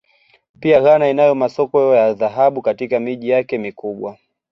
[0.59, 4.17] Pia Ghana inayo masoko ya dhahabu katika miji yake mikubwa